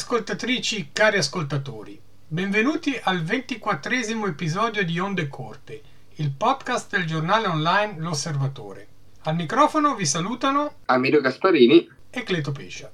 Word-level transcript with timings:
Ascoltatrici, 0.00 0.92
cari 0.94 1.18
ascoltatori, 1.18 2.00
benvenuti 2.26 2.98
al 3.02 3.22
ventiquattresimo 3.22 4.26
episodio 4.26 4.82
di 4.82 4.98
Onde 4.98 5.28
Corte, 5.28 5.82
il 6.14 6.30
podcast 6.30 6.90
del 6.96 7.04
giornale 7.04 7.46
online 7.46 7.96
L'Osservatore. 7.98 8.88
Al 9.24 9.34
microfono 9.34 9.94
vi 9.94 10.06
salutano 10.06 10.76
Amedeo 10.86 11.20
Gasparini 11.20 11.86
e 12.08 12.22
Cleto 12.22 12.50
Pescia. 12.50 12.90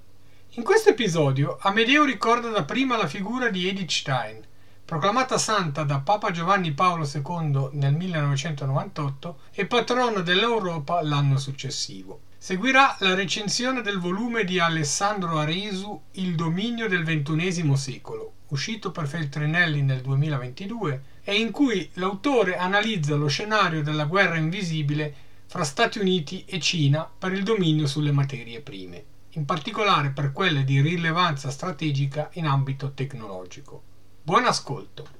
In 0.54 0.64
questo 0.64 0.90
episodio 0.90 1.58
Amedeo 1.60 2.04
ricorda 2.04 2.48
dapprima 2.48 2.96
la 2.96 3.06
figura 3.06 3.50
di 3.50 3.68
Edith 3.68 3.90
Stein, 3.92 4.44
proclamata 4.84 5.38
santa 5.38 5.84
da 5.84 6.00
Papa 6.00 6.32
Giovanni 6.32 6.72
Paolo 6.72 7.08
II 7.08 7.68
nel 7.74 7.94
1998 7.94 9.38
e 9.52 9.64
patrono 9.66 10.22
dell'Europa 10.22 11.00
l'anno 11.04 11.38
successivo. 11.38 12.22
Seguirà 12.46 12.94
la 13.00 13.14
recensione 13.14 13.82
del 13.82 13.98
volume 13.98 14.44
di 14.44 14.60
Alessandro 14.60 15.36
Aresu 15.36 16.00
Il 16.12 16.36
dominio 16.36 16.86
del 16.86 17.02
XXI 17.02 17.76
secolo, 17.76 18.34
uscito 18.50 18.92
per 18.92 19.08
Feltrinelli 19.08 19.82
nel 19.82 20.00
2022 20.00 21.02
e 21.24 21.40
in 21.40 21.50
cui 21.50 21.90
l'autore 21.94 22.56
analizza 22.56 23.16
lo 23.16 23.26
scenario 23.26 23.82
della 23.82 24.04
guerra 24.04 24.36
invisibile 24.36 25.12
fra 25.46 25.64
Stati 25.64 25.98
Uniti 25.98 26.44
e 26.46 26.60
Cina 26.60 27.10
per 27.18 27.32
il 27.32 27.42
dominio 27.42 27.88
sulle 27.88 28.12
materie 28.12 28.60
prime, 28.60 29.04
in 29.30 29.44
particolare 29.44 30.10
per 30.10 30.30
quelle 30.30 30.62
di 30.62 30.80
rilevanza 30.80 31.50
strategica 31.50 32.30
in 32.34 32.46
ambito 32.46 32.92
tecnologico. 32.92 33.82
Buon 34.22 34.44
ascolto! 34.44 35.15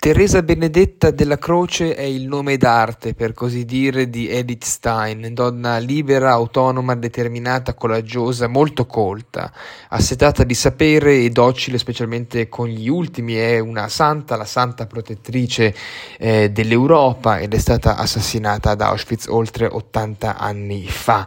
Teresa 0.00 0.42
Benedetta 0.42 1.10
della 1.10 1.36
Croce 1.36 1.94
è 1.94 2.00
il 2.00 2.26
nome 2.26 2.56
d'arte, 2.56 3.12
per 3.12 3.34
così 3.34 3.66
dire, 3.66 4.08
di 4.08 4.30
Edith 4.30 4.64
Stein, 4.64 5.34
donna 5.34 5.76
libera, 5.76 6.30
autonoma, 6.30 6.94
determinata, 6.94 7.74
coraggiosa, 7.74 8.48
molto 8.48 8.86
colta, 8.86 9.52
assetata 9.90 10.42
di 10.42 10.54
sapere 10.54 11.16
e 11.16 11.28
docile 11.28 11.76
specialmente 11.76 12.48
con 12.48 12.68
gli 12.68 12.88
ultimi, 12.88 13.34
è 13.34 13.58
una 13.58 13.88
santa, 13.88 14.36
la 14.36 14.46
santa 14.46 14.86
protettrice 14.86 15.74
eh, 16.16 16.50
dell'Europa 16.50 17.38
ed 17.38 17.52
è 17.52 17.58
stata 17.58 17.96
assassinata 17.96 18.70
ad 18.70 18.80
Auschwitz 18.80 19.26
oltre 19.26 19.66
80 19.66 20.38
anni 20.38 20.86
fa 20.88 21.26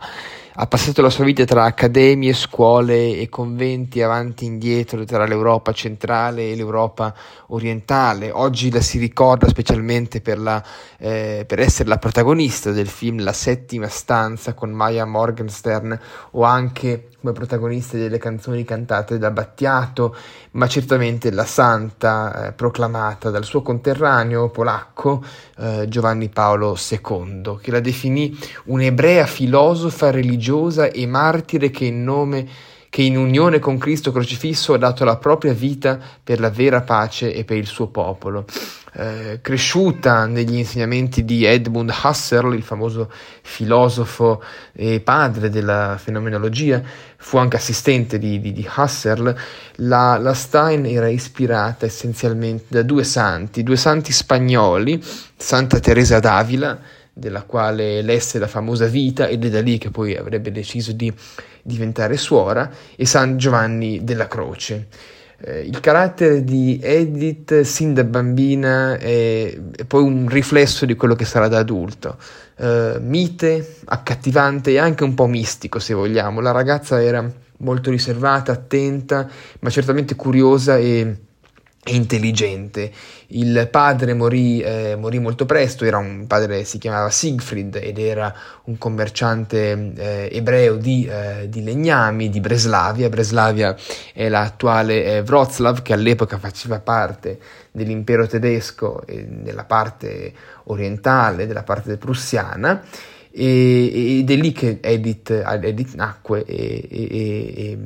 ha 0.55 0.67
passato 0.67 1.01
la 1.01 1.09
sua 1.09 1.23
vita 1.23 1.45
tra 1.45 1.63
accademie, 1.63 2.33
scuole 2.33 3.17
e 3.17 3.27
conventi 3.27 4.01
avanti 4.01 4.45
e 4.45 4.47
indietro 4.47 5.03
tra 5.03 5.25
l'Europa 5.25 5.71
centrale 5.71 6.51
e 6.51 6.55
l'Europa 6.55 7.13
orientale. 7.47 8.29
Oggi 8.31 8.69
la 8.69 8.81
si 8.81 8.99
ricorda 8.99 9.47
specialmente 9.47 10.21
per, 10.21 10.37
la, 10.37 10.63
eh, 10.99 11.45
per 11.47 11.59
essere 11.59 11.89
la 11.89 11.97
protagonista 11.97 12.71
del 12.71 12.87
film 12.87 13.23
La 13.23 13.33
settima 13.33 13.87
stanza 13.87 14.53
con 14.53 14.69
Maya 14.69 15.05
Morgenstern 15.05 15.99
o 16.31 16.43
anche 16.43 17.07
come 17.23 17.31
protagoniste 17.31 17.97
delle 17.97 18.17
canzoni 18.17 18.65
cantate 18.65 19.17
da 19.17 19.31
Battiato, 19.31 20.13
ma 20.51 20.67
certamente 20.67 21.31
la 21.31 21.45
santa 21.45 22.47
eh, 22.47 22.51
proclamata 22.51 23.29
dal 23.29 23.45
suo 23.45 23.61
conterraneo 23.61 24.49
polacco 24.49 25.23
eh, 25.57 25.85
Giovanni 25.87 26.27
Paolo 26.27 26.77
II, 26.77 27.59
che 27.61 27.71
la 27.71 27.79
definì 27.79 28.37
un'ebrea 28.65 29.25
filosofa 29.25 30.11
religiosa 30.11 30.87
e 30.87 31.07
martire 31.07 31.71
che 31.71 31.85
in 31.85 32.03
nome 32.03 32.47
che 32.89 33.01
in 33.01 33.17
unione 33.17 33.57
con 33.57 33.77
Cristo 33.77 34.11
crocifisso 34.11 34.73
ha 34.73 34.77
dato 34.77 35.05
la 35.05 35.15
propria 35.15 35.53
vita 35.53 35.97
per 36.21 36.41
la 36.41 36.49
vera 36.49 36.81
pace 36.81 37.33
e 37.33 37.45
per 37.45 37.55
il 37.55 37.65
suo 37.65 37.87
popolo. 37.87 38.45
Eh, 38.95 39.39
cresciuta 39.41 40.27
negli 40.27 40.55
insegnamenti 40.55 41.25
di 41.25 41.45
Edmund 41.45 41.91
Husserl, 42.03 42.53
il 42.53 42.61
famoso 42.61 43.11
filosofo 43.41 44.43
e 44.71 44.99
padre 44.99 45.49
della 45.49 45.97
fenomenologia, 45.99 46.79
fu 47.17 47.37
anche 47.37 47.55
assistente 47.55 48.19
di, 48.19 48.39
di, 48.39 48.53
di 48.53 48.69
Husserl, 48.75 49.35
la, 49.77 50.17
la, 50.17 50.33
Stein 50.35 50.85
era 50.85 51.07
ispirata 51.07 51.87
essenzialmente 51.87 52.65
da 52.67 52.83
due 52.83 53.03
santi, 53.03 53.63
due 53.63 53.77
santi 53.77 54.11
spagnoli, 54.11 55.03
Santa 55.35 55.79
Teresa 55.79 56.19
d'Avila, 56.19 56.79
della 57.11 57.41
quale 57.41 58.03
lesse 58.03 58.37
la 58.37 58.47
famosa 58.47 58.85
vita 58.85 59.27
ed 59.27 59.43
è 59.43 59.49
da 59.49 59.61
lì 59.61 59.79
che 59.79 59.89
poi 59.89 60.15
avrebbe 60.15 60.51
deciso 60.51 60.91
di 60.91 61.11
diventare 61.63 62.15
suora, 62.15 62.69
e 62.95 63.07
San 63.07 63.37
Giovanni 63.37 64.03
della 64.03 64.27
Croce. 64.27 64.87
Eh, 65.45 65.59
il 65.59 65.81
carattere 65.81 66.45
di 66.45 66.79
Edith 66.81 67.61
sin 67.61 67.93
da 67.93 68.05
bambina 68.05 68.97
è, 68.97 69.53
è, 69.75 69.83
poi 69.83 70.03
un 70.03 70.29
riflesso 70.29 70.85
di 70.85 70.95
quello 70.95 71.15
che 71.15 71.25
sarà 71.25 71.49
da 71.49 71.57
adulto. 71.57 72.17
Eh, 72.55 72.97
mite, 73.01 73.79
accattivante 73.85 74.71
e 74.71 74.77
anche 74.77 75.03
un 75.03 75.13
po' 75.13 75.27
mistico 75.27 75.79
se 75.79 75.93
vogliamo. 75.93 76.39
La 76.39 76.51
ragazza 76.51 77.01
era 77.03 77.29
molto 77.57 77.91
riservata, 77.91 78.53
attenta, 78.53 79.27
ma 79.59 79.69
certamente 79.69 80.15
curiosa 80.15 80.77
e 80.77 81.17
intelligente. 81.85 82.91
Il 83.27 83.67
padre 83.69 84.13
morì, 84.13 84.61
eh, 84.61 84.95
morì, 84.95 85.19
molto 85.19 85.45
presto, 85.45 85.85
era 85.85 85.97
un 85.97 86.27
padre 86.27 86.63
si 86.63 86.77
chiamava 86.77 87.09
Siegfried 87.09 87.79
ed 87.81 87.97
era 87.97 88.33
un 88.65 88.77
commerciante 88.77 89.93
eh, 89.95 90.29
ebreo 90.31 90.75
di, 90.75 91.05
eh, 91.05 91.49
di, 91.49 91.63
legnami 91.63 92.29
di 92.29 92.39
Breslavia. 92.39 93.09
Breslavia 93.09 93.75
è 94.13 94.29
l'attuale 94.29 95.03
eh, 95.03 95.19
Wroclaw 95.21 95.81
che 95.81 95.93
all'epoca 95.93 96.37
faceva 96.37 96.79
parte 96.79 97.39
dell'impero 97.71 98.27
tedesco 98.27 99.03
nella 99.07 99.63
parte 99.63 100.33
orientale, 100.65 101.47
della 101.47 101.63
parte 101.63 101.97
prussiana. 101.97 102.83
E, 103.35 104.19
ed 104.19 104.29
è 104.29 104.35
lì 104.35 104.51
che 104.51 104.77
Edith, 104.79 105.31
Edith 105.31 105.95
nacque 105.95 106.45
e, 106.45 106.87
e, 106.87 107.77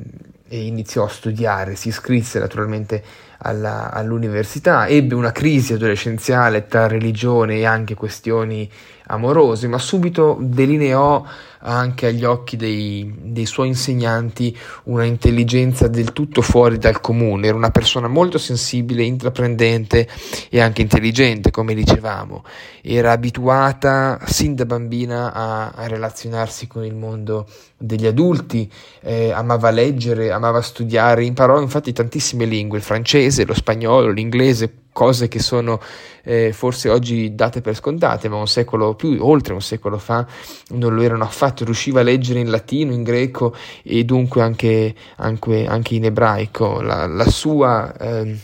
e 0.49 0.65
iniziò 0.65 1.05
a 1.05 1.09
studiare, 1.09 1.75
si 1.75 1.87
iscrisse 1.87 2.39
naturalmente 2.39 3.03
alla, 3.39 3.91
all'università, 3.91 4.87
ebbe 4.87 5.15
una 5.15 5.31
crisi 5.31 5.73
adolescenziale 5.73 6.67
tra 6.67 6.87
religione 6.87 7.57
e 7.57 7.65
anche 7.65 7.93
questioni 7.95 8.69
amorose, 9.07 9.67
ma 9.67 9.77
subito 9.77 10.37
delineò 10.39 11.23
anche 11.59 12.07
agli 12.07 12.23
occhi 12.23 12.55
dei, 12.55 13.13
dei, 13.19 13.45
suoi 13.45 13.67
insegnanti 13.67 14.55
una 14.85 15.05
intelligenza 15.05 15.87
del 15.87 16.13
tutto 16.13 16.41
fuori 16.41 16.77
dal 16.77 17.01
comune, 17.01 17.47
era 17.47 17.57
una 17.57 17.71
persona 17.71 18.07
molto 18.07 18.37
sensibile, 18.37 19.03
intraprendente 19.03 20.07
e 20.49 20.61
anche 20.61 20.81
intelligente, 20.81 21.51
come 21.51 21.73
dicevamo, 21.73 22.43
era 22.81 23.11
abituata 23.11 24.19
sin 24.25 24.55
da 24.55 24.65
bambina 24.65 25.33
a, 25.33 25.69
a 25.71 25.87
relazionarsi 25.87 26.67
con 26.67 26.83
il 26.85 26.95
mondo 26.95 27.47
degli 27.75 28.05
adulti, 28.05 28.71
eh, 29.01 29.31
amava 29.31 29.69
leggere, 29.71 30.31
amava 30.31 30.61
studiare, 30.61 31.25
imparò 31.25 31.59
infatti 31.59 31.91
tantissime 31.91 32.45
lingue, 32.45 32.77
il 32.77 32.83
francese, 32.83 33.45
lo 33.45 33.53
spagnolo, 33.53 34.11
l'inglese, 34.11 34.71
cose 34.97 35.27
che 35.27 35.37
sono 35.37 35.79
eh, 36.23 36.51
forse 36.53 36.89
oggi 36.89 37.35
date 37.35 37.61
per 37.61 37.75
scontate, 37.75 38.29
ma 38.29 38.37
un 38.37 38.47
secolo 38.47 38.95
più, 38.95 39.15
oltre 39.19 39.53
un 39.53 39.61
secolo 39.61 39.99
fa, 39.99 40.25
non 40.69 40.95
lo 40.95 41.03
erano 41.03 41.23
affatto. 41.23 41.63
Riusciva 41.63 41.99
a 41.99 42.03
leggere 42.03 42.39
in 42.39 42.49
latino, 42.49 42.93
in 42.93 43.03
greco 43.03 43.55
e 43.83 44.03
dunque 44.03 44.41
anche, 44.41 44.95
anche, 45.17 45.67
anche 45.67 45.93
in 45.93 46.05
ebraico. 46.05 46.81
La, 46.81 47.05
la 47.05 47.29
sua. 47.29 47.95
Eh, 47.95 48.39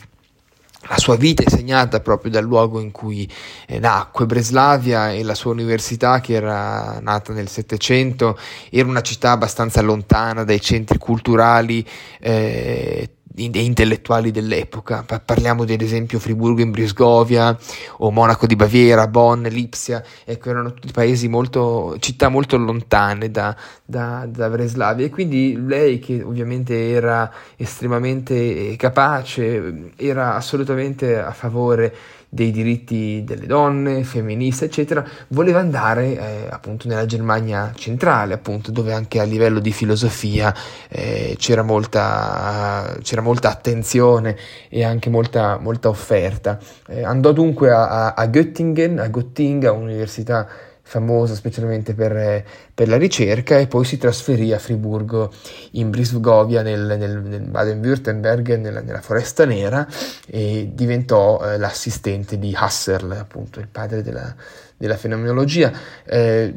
la 0.86 0.97
sua 0.97 1.16
vita 1.16 1.44
è 1.44 1.50
segnata 1.50 2.02
proprio 2.02 2.30
dal 2.30 2.44
luogo 2.44 2.78
in 2.82 2.91
cui 2.91 3.26
eh, 3.67 3.79
nacque 3.79 4.26
Breslavia 4.26 5.14
e 5.14 5.23
la 5.23 5.34
sua 5.34 5.52
università 5.52 6.20
che 6.20 6.34
era 6.34 7.00
nata 7.00 7.32
nel 7.32 7.47
Settecento 7.47 8.38
era 8.70 8.90
una 8.90 9.00
città 9.00 9.32
abbastanza 9.32 9.79
lontana 9.79 10.44
dai 10.44 10.59
centri 10.59 10.97
culturali 10.97 11.88
eh, 12.20 13.09
intellettuali 13.35 14.32
dell'epoca. 14.32 15.03
Parliamo 15.03 15.64
ad 15.64 15.82
esempio 15.82 16.20
Friburgo 16.20 16.62
in 16.62 16.72
Brisgovia 16.72 17.58
o 17.97 18.12
Monaco 18.12 18.46
di 18.46 18.56
Baviera, 18.56 19.08
Bonn, 19.08 19.46
Lipsia, 19.46 20.03
ecco, 20.24 20.50
erano 20.50 20.74
tutti 20.74 20.91
paesi 20.91 21.28
molto, 21.28 21.97
città 22.00 22.30
molto 22.30 22.58
lontane 22.58 23.32
da, 23.32 23.56
da, 23.84 24.26
da 24.28 24.50
Breslavia 24.50 25.06
e 25.06 25.09
quindi 25.09 25.58
lei 25.66 26.00
che 26.00 26.22
ovviamente 26.22 26.90
era 26.91 27.32
estremamente 27.56 28.76
capace, 28.78 29.91
era 29.96 30.36
assolutamente 30.36 31.18
a 31.18 31.32
favore 31.32 31.96
dei 32.34 32.50
diritti 32.50 33.24
delle 33.24 33.46
donne, 33.46 34.03
femministe, 34.03 34.66
eccetera, 34.66 35.06
voleva 35.28 35.59
andare 35.59 36.18
eh, 36.18 36.47
appunto 36.50 36.88
nella 36.88 37.06
Germania 37.06 37.72
centrale, 37.76 38.34
appunto, 38.34 38.72
dove 38.72 38.91
anche 38.91 39.20
a 39.20 39.24
livello 39.24 39.59
di 39.59 39.72
filosofia 39.72 40.52
eh, 40.90 41.35
c'era, 41.38 41.62
molta, 41.62 42.97
c'era, 43.03 43.22
molta, 43.22 43.52
attenzione 43.52 44.35
e 44.68 44.84
anche 44.84 45.12
molta, 45.12 45.59
molta 45.59 45.90
offerta. 45.90 46.58
Eh, 46.88 47.03
andò 47.03 47.32
dunque 47.34 47.70
a, 47.70 48.14
a, 48.14 48.28
Göttingen, 48.28 48.97
a 48.97 49.72
un'università 49.72 50.47
famosa 50.93 51.34
specialmente 51.34 51.95
per, 51.95 52.45
per, 52.72 52.87
la 52.87 52.97
ricerca 52.97 53.57
e 53.57 53.66
poi 53.66 53.84
si 53.84 53.97
trasferì 53.97 54.53
a 54.53 54.59
Friburgo 54.59 55.34
in 55.72 55.90
Brisgovia 55.90 56.61
nel, 56.61 56.95
nel, 56.99 57.19
nel 57.23 57.41
Baden-Württemberg 57.41 58.57
nella, 58.57 58.81
nella, 58.81 59.01
foresta 59.01 59.43
nera 59.45 59.87
e 60.28 60.69
diventò 60.72 61.41
eh, 61.43 61.57
l'assistente 61.57 62.37
di 62.37 62.55
Husserl 62.55 63.11
appunto 63.13 63.59
il 63.59 63.67
padre 63.69 64.03
della, 64.03 64.35
della 64.78 64.95
fenomenologia 64.95 65.72
eh, 66.05 66.53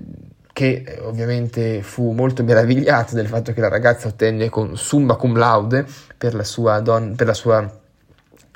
che 0.52 0.82
eh, 0.86 1.00
ovviamente 1.00 1.80
fu 1.80 2.12
molto 2.12 2.44
meravigliato 2.44 3.14
del 3.14 3.28
fatto 3.28 3.54
che 3.54 3.60
la 3.62 3.68
ragazza 3.68 4.08
ottenne 4.08 4.50
con 4.50 4.76
summa 4.76 5.14
cum 5.14 5.34
laude 5.38 5.86
per 6.18 6.34
la 6.34 6.44
sua, 6.44 6.80
don- 6.80 7.14
per 7.16 7.26
la 7.26 7.34
sua 7.34 7.84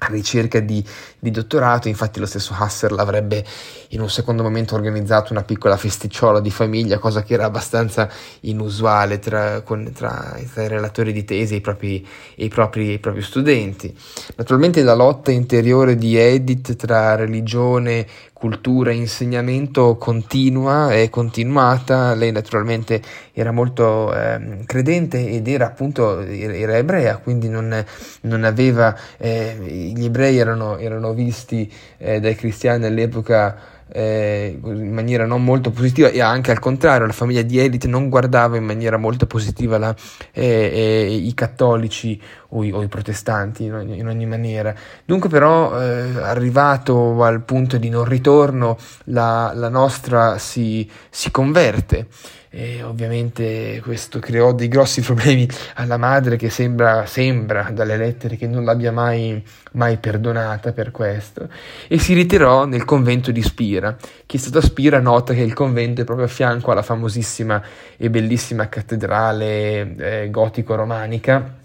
a 0.01 0.07
ricerca 0.09 0.61
di, 0.61 0.85
di, 1.19 1.31
dottorato, 1.31 1.89
infatti 1.89 2.21
lo 2.21 2.27
stesso 2.27 2.57
Husserl 2.59 2.99
avrebbe 2.99 3.45
in 3.89 4.01
un 4.01 4.09
secondo 4.09 4.43
momento 4.43 4.75
organizzato 4.75 5.33
una 5.33 5.43
piccola 5.43 5.77
festicciola 5.77 6.41
di 6.41 6.51
famiglia, 6.51 6.99
cosa 6.99 7.23
che 7.23 7.35
era 7.35 7.45
abbastanza 7.45 8.09
inusuale 8.41 9.19
tra, 9.19 9.61
con, 9.61 9.93
tra, 9.93 10.39
tra 10.53 10.63
i 10.63 10.69
relatori 10.69 11.13
di 11.13 11.25
tesi 11.25 11.55
e 11.55 11.57
i, 11.59 11.61
propri, 11.61 12.07
i, 12.37 12.49
propri, 12.49 12.93
i 12.93 12.99
propri 12.99 13.23
studenti. 13.23 13.95
Naturalmente 14.37 14.83
la 14.83 14.95
lotta 14.95 15.31
interiore 15.31 15.97
di 15.97 16.17
Edith 16.17 16.77
tra 16.77 17.15
religione, 17.15 18.07
cultura 18.41 18.91
e 18.91 18.95
insegnamento 18.95 19.97
continua 19.97 20.95
e 20.95 21.11
continuata. 21.11 22.15
Lei 22.15 22.33
naturalmente 22.33 23.03
era 23.35 23.53
molto 23.53 24.15
eh, 24.15 24.65
credente 24.65 25.29
ed 25.29 25.47
era 25.47 25.67
appunto 25.67 26.21
era 26.21 26.79
ebrea, 26.79 27.19
quindi 27.19 27.51
non, 27.51 27.85
non 28.23 28.45
aveva, 28.45 28.97
eh, 29.19 29.93
gli 29.95 30.07
ebrei 30.07 30.39
erano, 30.39 30.79
erano 30.79 31.13
visti 31.13 31.71
eh, 31.99 32.19
dai 32.19 32.35
cristiani 32.35 32.87
all'epoca 32.87 33.79
eh, 33.93 34.59
in 34.63 34.93
maniera 34.93 35.27
non 35.27 35.45
molto 35.45 35.71
positiva 35.71 36.09
e 36.09 36.21
anche 36.21 36.51
al 36.51 36.59
contrario 36.59 37.07
la 37.07 37.13
famiglia 37.13 37.43
di 37.43 37.59
Edith 37.59 37.87
non 37.87 38.09
guardava 38.09 38.57
in 38.57 38.65
maniera 38.65 38.97
molto 38.97 39.27
positiva 39.27 39.79
la, 39.79 39.95
eh, 40.33 40.45
eh, 40.45 41.15
i 41.15 41.35
cattolici 41.35 42.21
o 42.49 42.65
i, 42.65 42.73
o 42.73 42.83
i 42.83 42.89
protestanti 42.89 43.65
in 43.65 43.75
ogni, 43.75 43.99
in 43.99 44.07
ogni, 44.07 44.27
maniera. 44.27 44.75
Dunque 45.05 45.29
però 45.29 45.81
eh, 45.81 46.21
arrivato 46.21 47.23
al 47.23 47.43
punto 47.43 47.77
di 47.77 47.89
non 47.89 48.05
ritorno 48.05 48.77
la, 49.05 49.53
la 49.55 49.69
nostra 49.69 50.39
si, 50.39 50.89
si 51.09 51.31
converte. 51.31 52.07
E 52.53 52.83
ovviamente 52.83 53.81
questo 53.81 54.19
creò 54.19 54.53
dei 54.53 54.67
grossi 54.67 55.01
problemi 55.03 55.49
alla 55.75 55.97
madre 55.97 56.37
che 56.37 56.51
sembra, 56.51 57.07
sembra 57.07 57.71
dalle 57.73 57.97
lettere 57.97 58.37
che 58.37 58.49
non 58.49 58.65
l'abbia 58.65 58.91
mai, 58.91 59.41
mai 59.73 59.99
perdonata 59.99 60.73
per 60.73 60.91
questo 60.91 61.49
e 61.87 61.99
si 62.01 62.13
ritirò 62.13 62.65
nel 62.65 62.85
convento 62.85 63.31
di 63.31 63.41
Spira. 63.41 63.97
Chi 64.27 64.37
è 64.37 64.41
stato 64.41 64.59
a 64.59 64.63
Spira 64.63 64.99
nota 64.99 65.33
che 65.33 65.43
il 65.43 65.55
convento 65.55 66.01
è 66.01 66.05
proprio 66.05 66.27
a 66.27 66.29
fianco 66.31 66.73
alla 66.73 66.83
famosissima 66.83 67.63
e 67.97 68.11
bellissima 68.11 68.69
cattedrale 68.69 69.95
eh, 69.97 70.31
gotico-romanica 70.31 71.59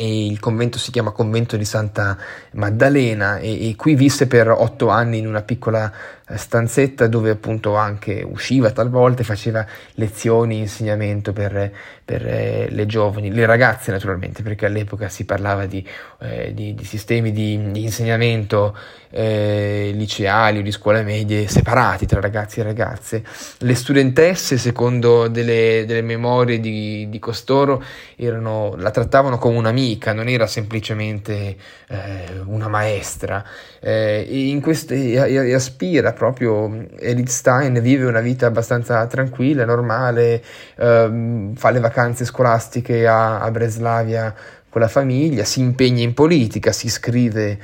e 0.00 0.26
il 0.26 0.38
convento 0.38 0.78
si 0.78 0.92
chiama 0.92 1.10
Convento 1.10 1.56
di 1.56 1.64
Santa 1.64 2.16
Maddalena 2.52 3.38
e, 3.38 3.68
e, 3.68 3.74
qui 3.74 3.96
visse 3.96 4.28
per 4.28 4.48
otto 4.48 4.90
anni 4.90 5.18
in 5.18 5.26
una 5.26 5.42
piccola 5.42 5.92
stanzetta 6.36 7.06
dove 7.06 7.30
appunto 7.30 7.74
anche 7.76 8.24
usciva 8.26 8.70
talvolta 8.70 9.22
e 9.22 9.24
faceva 9.24 9.66
lezioni, 9.94 10.58
insegnamento 10.58 11.32
per, 11.32 11.72
per 12.04 12.26
eh, 12.26 12.68
le 12.70 12.86
giovani, 12.86 13.32
le 13.32 13.46
ragazze 13.46 13.90
naturalmente, 13.90 14.42
perché 14.42 14.66
all'epoca 14.66 15.08
si 15.08 15.24
parlava 15.24 15.66
di, 15.66 15.86
eh, 16.20 16.52
di, 16.54 16.74
di 16.74 16.84
sistemi 16.84 17.32
di, 17.32 17.70
di 17.70 17.82
insegnamento 17.82 18.76
eh, 19.10 19.90
liceali 19.94 20.58
o 20.58 20.62
di 20.62 20.70
scuole 20.70 21.02
medie 21.02 21.48
separati 21.48 22.06
tra 22.06 22.20
ragazzi 22.20 22.60
e 22.60 22.62
ragazze. 22.62 23.24
Le 23.58 23.74
studentesse, 23.74 24.58
secondo 24.58 25.28
delle, 25.28 25.84
delle 25.86 26.02
memorie 26.02 26.60
di, 26.60 27.16
costoro, 27.18 27.82
erano, 28.16 28.74
la 28.76 28.90
trattavano 28.90 29.38
come 29.38 29.56
un'amica, 29.56 30.12
non 30.12 30.28
era 30.28 30.46
semplicemente 30.46 31.56
eh, 31.88 32.40
una 32.44 32.68
maestra. 32.68 33.44
Eh, 33.80 34.26
e 34.28 34.48
in 34.48 34.60
queste, 34.60 34.94
e, 34.94 35.32
e 35.32 35.54
aspira 35.54 36.12
proprio 36.18 36.88
Edith 36.98 37.28
Stein 37.28 37.80
vive 37.80 38.04
una 38.04 38.20
vita 38.20 38.46
abbastanza 38.46 39.06
tranquilla, 39.06 39.64
normale, 39.64 40.42
ehm, 40.76 41.54
fa 41.54 41.70
le 41.70 41.80
vacanze 41.80 42.24
scolastiche 42.24 43.06
a, 43.06 43.40
a 43.40 43.50
Breslavia 43.50 44.34
con 44.70 44.82
la 44.82 44.88
famiglia, 44.88 45.44
si 45.44 45.60
impegna 45.60 46.02
in 46.02 46.12
politica, 46.12 46.72
si 46.72 46.86
iscrive 46.86 47.58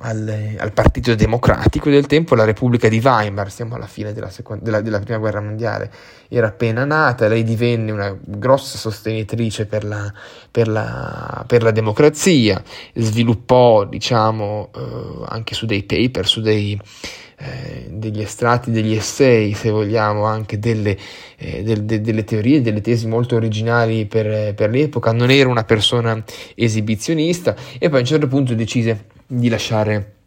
al, 0.00 0.56
al, 0.58 0.72
Partito 0.72 1.14
Democratico 1.14 1.88
del 1.88 2.06
tempo, 2.06 2.34
la 2.34 2.44
Repubblica 2.44 2.88
di 2.88 3.00
Weimar, 3.02 3.50
siamo 3.50 3.76
alla 3.76 3.86
fine 3.86 4.12
della, 4.12 4.28
seconda, 4.28 4.62
della, 4.62 4.80
della, 4.82 4.98
Prima 4.98 5.18
Guerra 5.18 5.40
Mondiale, 5.40 5.90
era 6.28 6.48
appena 6.48 6.84
nata, 6.84 7.28
lei 7.28 7.44
divenne 7.44 7.92
una 7.92 8.14
grossa 8.20 8.76
sostenitrice 8.76 9.64
per 9.64 9.84
la, 9.84 10.12
per 10.50 10.68
la, 10.68 11.44
per 11.46 11.62
la 11.62 11.70
democrazia, 11.70 12.62
sviluppò 12.94 13.86
diciamo 13.86 14.70
eh, 14.76 15.24
anche 15.28 15.54
su 15.54 15.64
dei 15.64 15.84
paper, 15.84 16.26
su 16.26 16.42
dei 16.42 16.78
eh, 17.42 17.86
degli 17.88 18.20
estratti, 18.20 18.70
degli 18.70 18.94
essay, 18.94 19.54
se 19.54 19.70
vogliamo, 19.70 20.24
anche 20.24 20.58
delle, 20.58 20.94
eh, 21.38 21.62
del, 21.62 21.84
de, 21.84 22.02
delle 22.02 22.24
teorie, 22.24 22.60
delle 22.60 22.82
tesi 22.82 23.06
molto 23.06 23.36
originali 23.36 24.04
per, 24.04 24.52
per 24.54 24.68
l'epoca, 24.68 25.12
non 25.12 25.30
era 25.30 25.48
una 25.48 25.64
persona 25.64 26.22
esibizionista 26.54 27.56
e 27.78 27.88
poi 27.88 27.98
a 27.98 28.00
un 28.00 28.06
certo 28.06 28.28
punto 28.28 28.54
decise 28.54 29.06
di 29.26 29.48
lasciare 29.48 30.18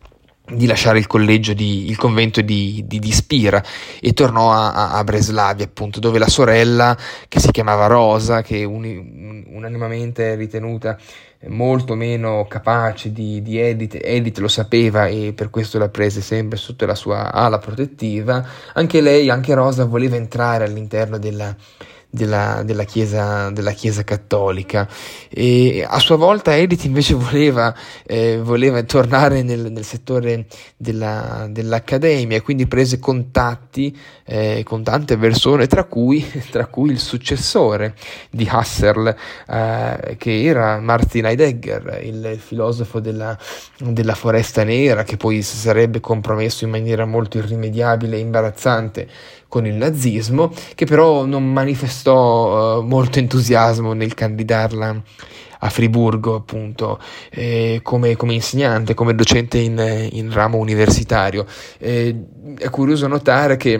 di 0.45 0.65
lasciare 0.65 0.99
il 0.99 1.07
collegio, 1.07 1.53
di, 1.53 1.89
il 1.89 1.95
convento 1.95 2.41
di, 2.41 2.83
di, 2.85 2.99
di 2.99 3.11
Spira 3.13 3.63
e 4.01 4.11
tornò 4.11 4.51
a, 4.51 4.91
a, 4.91 5.03
Breslavia, 5.05 5.63
appunto, 5.63 6.01
dove 6.01 6.19
la 6.19 6.27
sorella, 6.27 6.97
che 7.29 7.39
si 7.39 7.49
chiamava 7.51 7.87
Rosa, 7.87 8.41
che 8.41 8.65
un, 8.65 9.45
unanimamente 9.47 10.33
è 10.33 10.35
ritenuta 10.35 10.97
molto 11.47 11.95
meno 11.95 12.45
capace 12.47 13.11
di, 13.11 13.41
di 13.41 13.59
Edith, 13.59 13.97
Edith 14.01 14.37
lo 14.39 14.47
sapeva 14.47 15.07
e 15.07 15.33
per 15.33 15.49
questo 15.49 15.77
la 15.77 15.89
prese 15.89 16.21
sempre 16.21 16.57
sotto 16.57 16.85
la 16.85 16.95
sua 16.95 17.31
ala 17.31 17.59
protettiva, 17.59 18.45
anche 18.73 19.01
lei, 19.01 19.29
anche 19.29 19.53
Rosa, 19.53 19.85
voleva 19.85 20.15
entrare 20.15 20.65
all'interno 20.65 21.17
della, 21.17 21.55
della, 22.13 22.61
della, 22.63 22.83
chiesa, 22.83 23.49
della 23.49 23.71
chiesa 23.71 24.03
cattolica. 24.03 24.87
E 25.29 25.83
a 25.87 25.97
sua 25.97 26.15
volta 26.15 26.55
Edith 26.55 26.83
invece 26.83 27.15
voleva, 27.15 27.73
eh, 28.05 28.39
voleva 28.39 28.83
tornare 28.83 29.41
nel, 29.41 29.71
nel 29.71 29.83
settore 29.83 30.45
della, 30.77 31.47
dell'accademia 31.49 32.41
quindi 32.41 32.67
prese 32.67 32.99
contatti 32.99 33.97
eh, 34.25 34.61
con 34.63 34.83
tante 34.83 35.17
persone 35.17 35.65
tra 35.65 35.85
cui, 35.85 36.23
tra 36.51 36.67
cui, 36.67 36.91
il 36.91 36.99
successore 36.99 37.95
di 38.29 38.47
Husserl 38.51 39.15
eh, 39.47 40.15
che 40.17 40.43
era 40.43 40.79
Martin 40.79 41.25
Heidegger 41.33 41.99
il 42.03 42.37
filosofo 42.39 42.99
della, 42.99 43.37
della 43.77 44.15
foresta 44.15 44.63
nera 44.63 45.03
che 45.03 45.17
poi 45.17 45.41
si 45.41 45.57
sarebbe 45.57 45.99
compromesso 45.99 46.63
in 46.63 46.71
maniera 46.71 47.05
molto 47.05 47.37
irrimediabile 47.37 48.17
e 48.17 48.19
imbarazzante 48.19 49.07
con 49.47 49.67
il 49.67 49.75
nazismo, 49.75 50.51
che 50.73 50.85
però 50.85 51.25
non 51.25 51.51
manifestò 51.51 52.79
uh, 52.79 52.81
molto 52.81 53.19
entusiasmo 53.19 53.93
nel 53.93 54.15
candidarla 54.15 55.01
a 55.59 55.69
Friburgo, 55.69 56.35
appunto, 56.35 56.99
eh, 57.29 57.79
come, 57.83 58.15
come, 58.15 58.33
insegnante, 58.33 58.93
come 58.93 59.15
docente 59.15 59.59
in, 59.59 60.09
in 60.11 60.31
ramo 60.33 60.57
universitario. 60.57 61.45
Eh, 61.77 62.15
è 62.57 62.69
curioso 62.69 63.07
notare 63.07 63.55
che 63.55 63.79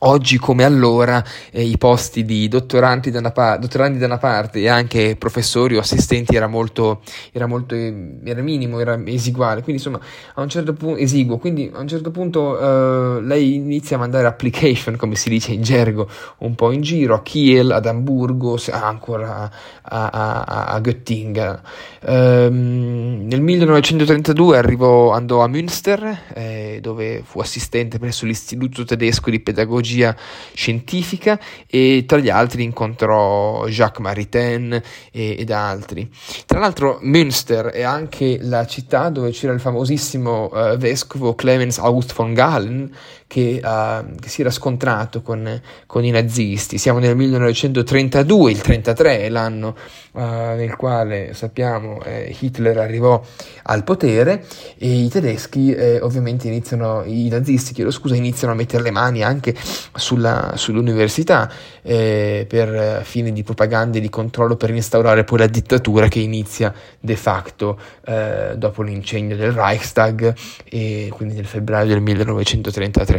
Oggi 0.00 0.36
come 0.36 0.62
allora 0.64 1.24
eh, 1.50 1.62
i 1.62 1.78
posti 1.78 2.26
di 2.26 2.48
dottorandi 2.48 3.10
da, 3.10 3.32
pa- 3.32 3.56
dottorandi 3.56 3.96
da, 3.96 4.04
una 4.04 4.18
parte 4.18 4.58
e 4.60 4.68
anche 4.68 5.16
professori 5.16 5.76
o 5.76 5.80
assistenti 5.80 6.36
era 6.36 6.46
molto, 6.46 7.00
era 7.32 7.46
molto 7.46 7.74
era 7.74 8.42
minimo, 8.42 8.78
era 8.78 9.00
esiguale, 9.06 9.62
quindi 9.62 9.82
insomma 9.82 9.98
a 10.34 10.42
un 10.42 10.50
certo 10.50 10.74
punto 10.74 11.00
esiguo, 11.00 11.38
quindi 11.38 11.70
a 11.72 11.80
un 11.80 11.88
certo 11.88 12.10
punto 12.10 12.58
uh, 12.58 13.20
lei 13.20 13.54
inizia 13.54 13.96
a 13.96 14.00
mandare 14.00 14.26
application, 14.26 14.96
come 14.96 15.14
si 15.14 15.30
dice 15.30 15.52
in 15.52 15.62
gergo, 15.62 16.06
un 16.38 16.54
po' 16.54 16.72
in 16.72 16.82
giro 16.82 17.14
a 17.14 17.22
Kiel, 17.22 17.70
ad 17.70 17.86
Amburgo, 17.86 18.58
ancora 18.72 19.50
a, 19.80 20.10
a, 20.10 20.44
a, 20.44 20.64
a 20.66 20.80
Göttingen. 20.80 21.58
Um, 22.02 23.24
nel 23.26 23.40
1932 23.40 24.58
arrivò, 24.58 25.12
andò 25.12 25.42
a 25.42 25.48
Münster, 25.48 26.24
eh, 26.34 26.80
dove 26.82 27.22
fu 27.24 27.40
assistente 27.40 27.98
presso 27.98 28.26
l'Istituto 28.26 28.84
tedesco 28.84 29.30
di 29.30 29.40
pedagogia 29.40 29.84
pedagogia 29.86 30.16
scientifica 30.52 31.38
e 31.66 32.04
tra 32.06 32.18
gli 32.18 32.28
altri 32.28 32.64
incontrò 32.64 33.66
Jacques 33.68 34.02
Maritain 34.02 34.72
e, 35.12 35.36
ed 35.38 35.50
altri. 35.50 36.10
Tra 36.44 36.58
l'altro 36.58 36.98
Münster 37.02 37.66
è 37.66 37.82
anche 37.82 38.38
la 38.40 38.66
città 38.66 39.08
dove 39.08 39.30
c'era 39.30 39.52
il 39.52 39.60
famosissimo 39.60 40.50
uh, 40.52 40.76
vescovo 40.76 41.34
Clemens 41.34 41.78
August 41.78 42.14
von 42.14 42.34
Galen 42.34 42.94
che, 43.26 43.60
uh, 43.62 44.14
che 44.20 44.28
si 44.28 44.40
era 44.40 44.50
scontrato 44.50 45.22
con, 45.22 45.60
con, 45.86 46.04
i 46.04 46.10
nazisti. 46.10 46.78
Siamo 46.78 46.98
nel 46.98 47.16
1932, 47.16 48.50
il 48.50 48.60
33 48.60 49.20
è 49.20 49.28
l'anno 49.28 49.76
uh, 50.12 50.20
nel 50.20 50.76
quale 50.76 51.34
sappiamo 51.34 52.00
eh, 52.02 52.34
Hitler 52.38 52.78
arrivò 52.78 53.20
al 53.64 53.82
potere 53.84 54.44
e 54.78 54.88
i 54.88 55.08
tedeschi 55.08 55.72
eh, 55.74 56.00
ovviamente 56.00 56.46
iniziano, 56.46 57.02
i 57.04 57.28
nazisti 57.28 57.74
chiedo 57.74 57.90
scusa, 57.90 58.14
iniziano 58.14 58.52
a 58.52 58.56
mettere 58.56 58.82
le 58.82 58.90
mani 58.90 59.22
anche 59.22 59.54
sulla, 59.94 60.52
sull'università 60.54 61.50
eh, 61.82 62.46
per 62.48 63.02
fini 63.04 63.32
di 63.32 63.42
propaganda 63.42 63.98
e 63.98 64.00
di 64.00 64.08
controllo 64.08 64.56
per 64.56 64.70
instaurare 64.70 65.24
poi 65.24 65.38
la 65.38 65.46
dittatura 65.46 66.08
che 66.08 66.20
inizia 66.20 66.72
de 67.00 67.16
facto 67.16 67.78
eh, 68.04 68.54
dopo 68.56 68.82
l'incendio 68.82 69.36
del 69.36 69.52
Reichstag 69.52 70.34
e 70.64 71.08
quindi 71.12 71.34
nel 71.34 71.46
febbraio 71.46 71.86
del 71.86 72.00
1933. 72.00 73.15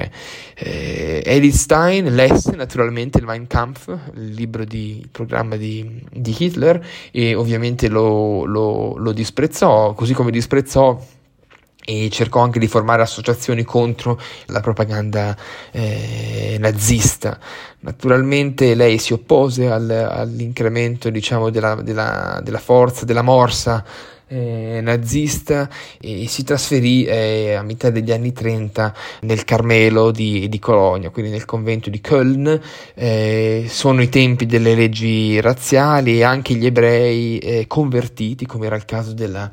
Eh, 0.55 1.21
Edith 1.25 1.55
Stein 1.55 2.13
lesse 2.13 2.55
naturalmente 2.55 3.19
il 3.19 3.25
Mein 3.25 3.47
Kampf, 3.47 3.87
il 4.15 4.33
libro 4.33 4.63
di 4.63 4.99
il 5.01 5.09
programma 5.09 5.55
di, 5.55 6.03
di, 6.11 6.35
Hitler 6.37 6.85
e 7.11 7.35
ovviamente 7.35 7.87
lo, 7.87 8.45
lo, 8.45 8.97
lo 8.97 9.11
disprezzò, 9.11 9.93
così 9.93 10.13
come 10.13 10.31
disprezzò 10.31 10.99
e 11.89 12.09
cercò 12.11 12.41
anche 12.41 12.59
di 12.59 12.67
formare 12.67 13.01
associazioni 13.01 13.63
contro 13.63 14.19
la 14.47 14.59
propaganda 14.59 15.35
eh, 15.71 16.57
nazista. 16.59 17.39
Naturalmente 17.79 18.75
lei 18.75 18.97
si 18.97 19.13
oppose 19.13 19.71
al, 19.71 19.89
all'incremento 19.89 21.09
diciamo, 21.09 21.49
della, 21.49 21.75
della, 21.75 22.41
della 22.43 22.59
forza, 22.59 23.05
della 23.05 23.21
morsa 23.21 23.85
eh, 24.27 24.79
nazista 24.81 25.69
e 25.99 26.27
si 26.27 26.43
trasferì 26.43 27.05
eh, 27.05 27.53
a 27.53 27.63
metà 27.63 27.89
degli 27.89 28.11
anni 28.11 28.33
30 28.33 28.93
nel 29.21 29.43
Carmelo 29.43 30.11
di, 30.11 30.49
di 30.49 30.59
Colonia, 30.59 31.09
quindi 31.09 31.31
nel 31.31 31.45
convento 31.45 31.89
di 31.89 32.01
Köln. 32.01 32.59
Eh, 32.93 33.65
sono 33.69 34.01
i 34.01 34.09
tempi 34.09 34.45
delle 34.45 34.75
leggi 34.75 35.39
razziali 35.39 36.17
e 36.19 36.23
anche 36.23 36.53
gli 36.53 36.65
ebrei 36.65 37.37
eh, 37.39 37.67
convertiti, 37.67 38.45
come 38.45 38.65
era 38.65 38.75
il 38.75 38.85
caso 38.85 39.13
della 39.13 39.49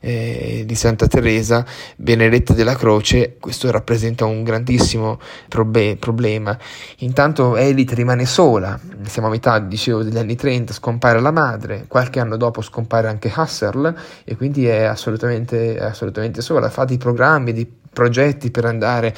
eh, 0.00 0.64
di 0.66 0.74
Santa 0.74 1.06
Teresa, 1.06 1.64
Benedetta 1.96 2.52
della 2.52 2.74
Croce, 2.74 3.36
questo 3.38 3.70
rappresenta 3.70 4.24
un 4.24 4.42
grandissimo 4.42 5.18
probe- 5.48 5.96
problema. 5.96 6.56
Intanto 6.98 7.56
Elite 7.56 7.94
rimane 7.94 8.26
sola, 8.26 8.78
siamo 9.06 9.28
a 9.28 9.30
metà, 9.30 9.58
dicevo, 9.58 10.02
degli 10.02 10.18
anni 10.18 10.36
30, 10.36 10.72
scompare 10.72 11.20
la 11.20 11.30
madre, 11.30 11.84
qualche 11.88 12.20
anno 12.20 12.36
dopo 12.36 12.60
scompare 12.62 13.08
anche 13.08 13.32
Husserl 13.34 13.94
e 14.24 14.36
quindi 14.36 14.66
è 14.66 14.82
assolutamente, 14.82 15.78
assolutamente 15.78 16.40
sola, 16.40 16.70
fa 16.70 16.84
dei 16.84 16.98
programmi, 16.98 17.52
dei 17.52 17.76
progetti 17.92 18.50
per 18.50 18.64
andare 18.64 19.14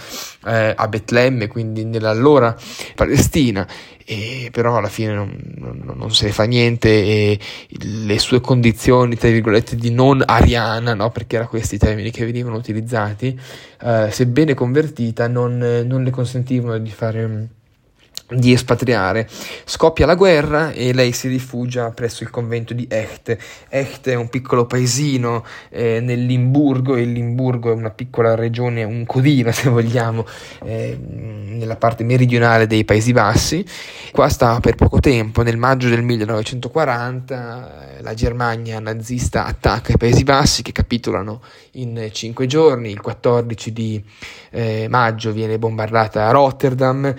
eh, 0.47 0.75
a 0.77 0.89
Betlemme, 0.89 1.47
quindi 1.49 1.85
nell'allora 1.85 2.57
Palestina, 2.95 3.67
e 4.05 4.49
però 4.53 4.77
alla 4.77 4.89
fine 4.89 5.15
non, 5.15 5.37
non, 5.57 5.93
non, 5.95 6.12
se 6.12 6.27
ne 6.27 6.33
fa 6.33 6.45
niente 6.45 6.89
e 6.89 7.39
le 7.69 8.19
sue 8.19 8.41
condizioni, 8.41 9.17
tra 9.17 9.29
virgolette, 9.29 9.77
di 9.77 9.91
non 9.91 10.23
ariana, 10.25 10.95
no? 10.95 11.11
perché 11.11 11.37
erano 11.37 11.50
questi 11.50 11.77
i 11.77 11.79
termini 11.79 12.11
che 12.11 12.25
venivano 12.25 12.57
utilizzati, 12.57 13.39
eh, 13.83 14.09
sebbene 14.11 14.55
convertita, 14.55 15.29
non, 15.29 15.85
non 15.87 16.03
le 16.03 16.11
consentivano 16.11 16.79
di 16.79 16.91
fare 16.91 17.49
di 18.31 18.53
espatriare. 18.53 19.29
Scoppia 19.65 20.07
la 20.07 20.15
guerra 20.15 20.71
e 20.73 20.93
lei 20.93 21.13
si 21.13 21.29
rifugia 21.29 21.91
presso 21.91 22.23
il 22.23 22.31
convento 22.31 22.75
di 22.75 22.87
Echt. 22.89 23.37
Echt 23.69 24.09
è 24.09 24.15
un 24.15 24.29
piccolo 24.29 24.67
paesino 24.67 25.45
eh, 25.69 26.01
nel 26.01 26.25
Limburgo 26.25 26.97
e 26.97 27.03
il 27.03 27.13
Limburgo 27.13 27.71
è 27.71 27.75
una 27.75 27.91
piccola 27.91 28.35
regione, 28.35 28.85
un 28.85 29.05
codino 29.07 29.51
se 29.53 29.69
vogliamo, 29.69 30.27
eh, 30.65 30.99
nella 30.99 31.77
parte 31.77 32.05
meridionale 32.05 32.67
dei 32.67 32.85
Paesi 32.85 33.13
Bassi. 33.13 33.65
Qua 34.13 34.29
sta 34.29 34.61
per 34.61 34.75
poco 34.75 35.01
tempo, 35.01 35.43
nel 35.43 35.57
maggio 35.57 35.89
del 35.89 36.03
1940 36.03 37.99
eh, 37.99 38.03
la 38.03 38.15
Germania 38.15 38.81
nazista 38.81 39.45
attacca 39.47 39.93
i 39.93 39.97
Paesi 39.97 40.25
Bassi 40.25 40.63
che 40.63 40.73
capitolano 40.73 41.43
in 41.73 42.09
cinque 42.13 42.47
giorni, 42.47 42.91
il 42.91 43.01
14 43.01 43.73
di 43.73 44.03
eh, 44.51 44.87
maggio 44.89 45.33
viene 45.33 45.59
bombardata 45.59 46.31
Rotterdam 46.31 47.15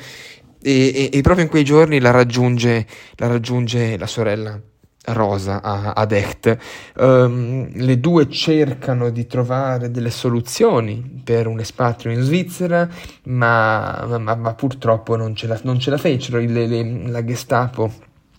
e, 0.61 1.09
e, 1.11 1.17
e, 1.17 1.21
proprio 1.21 1.45
in 1.45 1.49
quei 1.49 1.63
giorni 1.63 1.99
la 1.99 2.11
raggiunge 2.11 2.85
la, 3.15 3.27
raggiunge 3.27 3.97
la 3.97 4.07
sorella 4.07 4.59
Rosa 5.03 5.61
ad 5.61 6.11
Echt. 6.11 6.57
Um, 6.97 7.69
le 7.73 7.99
due 7.99 8.29
cercano 8.29 9.09
di 9.09 9.25
trovare 9.25 9.89
delle 9.89 10.11
soluzioni 10.11 11.21
per 11.23 11.47
un 11.47 11.59
espatrio 11.59 12.11
in 12.11 12.21
Svizzera, 12.21 12.87
ma, 13.23 14.05
ma, 14.19 14.35
ma 14.35 14.53
purtroppo 14.53 15.15
non 15.15 15.35
ce 15.35 15.47
la, 15.47 15.59
non 15.63 15.79
ce 15.79 15.89
la 15.89 15.97
fecero. 15.97 16.37
Le, 16.37 16.67
le, 16.67 17.07
la 17.07 17.25
Gestapo, 17.25 17.91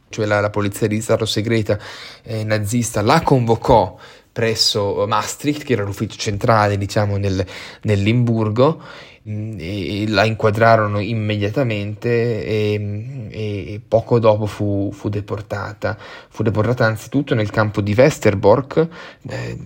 cioè 0.09 0.25
la, 0.25 0.41
la 0.41 0.51
polizia 0.51 0.87
di 0.87 1.01
Stato 1.01 1.27
segreta 1.27 1.77
eh, 2.23 2.45
nazista, 2.45 3.03
la 3.03 3.21
convocò 3.23 3.99
presso 4.33 5.05
Maastricht, 5.07 5.65
che 5.65 5.75
era 5.75 5.85
l'ufficio 5.85 6.17
centrale, 6.17 6.79
diciamo, 6.79 7.17
nel, 7.17 7.45
nel 7.83 8.03
Limburgo, 8.03 8.81
Mm, 9.29 9.57
e 9.61 10.05
la 10.09 10.25
inquadrarono 10.25 10.99
immediatamente 10.99 12.45
e, 12.45 13.29
e 13.31 13.81
poco 13.87 14.19
dopo 14.19 14.47
fu, 14.47 14.91
fu, 14.93 15.09
deportata. 15.09 15.97
Fu 16.29 16.43
deportata 16.43 16.87
anzitutto 16.87 17.35
nel 17.35 17.51
campo 17.51 17.81
di 17.81 17.95
Westerbork, 17.97 18.89
eh, 19.29 19.57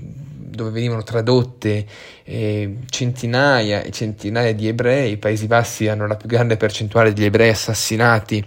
dove 0.48 0.70
venivano 0.70 1.02
tradotte 1.02 1.86
eh, 2.24 2.76
centinaia 2.88 3.82
e 3.82 3.90
centinaia 3.90 4.54
di 4.54 4.68
ebrei. 4.68 5.12
I 5.12 5.16
Paesi 5.16 5.46
Bassi 5.46 5.88
hanno 5.88 6.06
la 6.06 6.16
più 6.16 6.28
grande 6.28 6.56
percentuale 6.56 7.12
di 7.12 7.24
ebrei 7.24 7.50
assassinati 7.50 8.44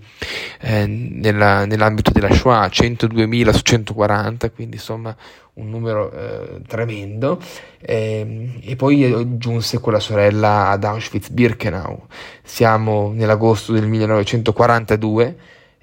eh, 0.61 0.85
nella, 0.85 1.65
nell'ambito 1.65 2.11
della 2.11 2.31
Shoah, 2.31 2.67
102.000 2.67 3.51
su 3.51 3.61
140, 3.61 4.49
quindi 4.51 4.75
insomma 4.75 5.15
un 5.53 5.69
numero 5.69 6.11
eh, 6.11 6.61
tremendo, 6.65 7.39
eh, 7.81 8.59
e 8.61 8.75
poi 8.75 9.37
giunse 9.37 9.79
con 9.79 9.93
la 9.93 9.99
sorella 9.99 10.69
ad 10.69 10.83
Auschwitz-Birkenau. 10.83 12.05
Siamo 12.41 13.11
nell'agosto 13.13 13.73
del 13.73 13.85
1942, 13.87 15.37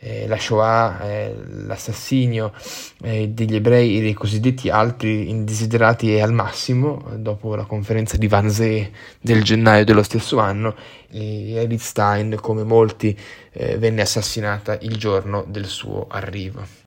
eh, 0.06 0.28
la 0.28 0.38
Shoah, 0.38 1.00
eh, 1.00 1.34
l'assassinio 1.66 2.52
eh, 3.02 3.28
degli 3.30 3.56
ebrei 3.56 3.98
e 3.98 4.00
dei 4.00 4.12
cosiddetti 4.12 4.70
altri 4.70 5.28
indesiderati 5.28 6.20
al 6.20 6.32
massimo, 6.32 7.02
dopo 7.16 7.56
la 7.56 7.64
conferenza 7.64 8.16
di 8.16 8.28
Wannsee 8.30 8.92
del 9.20 9.42
gennaio 9.42 9.84
dello 9.84 10.04
stesso 10.04 10.38
anno, 10.38 10.76
Edith 11.10 11.80
Stein, 11.80 12.38
come 12.40 12.62
molti, 12.62 13.18
eh, 13.52 13.78
venne 13.78 14.02
assassinata 14.02 14.78
il 14.82 14.96
giorno 14.96 15.44
del 15.48 15.66
suo 15.66 16.06
arrivo. 16.08 16.85